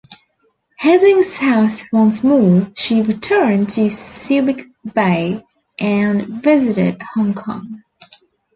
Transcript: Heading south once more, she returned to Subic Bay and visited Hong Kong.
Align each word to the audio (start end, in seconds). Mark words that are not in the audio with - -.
Heading 0.79 1.21
south 1.21 1.83
once 1.93 2.23
more, 2.23 2.67
she 2.75 3.03
returned 3.03 3.69
to 3.69 3.81
Subic 3.81 4.71
Bay 4.95 5.43
and 5.77 6.25
visited 6.41 6.99
Hong 7.13 7.35
Kong. 7.35 7.83